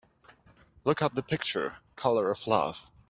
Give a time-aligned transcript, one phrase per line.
[0.83, 2.83] Look up the picture, Colour of Love.